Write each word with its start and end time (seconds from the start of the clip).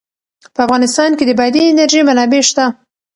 په 0.53 0.59
افغانستان 0.65 1.09
کې 1.17 1.23
د 1.27 1.31
بادي 1.39 1.61
انرژي 1.71 2.01
منابع 2.07 2.41
شته. 2.49 2.65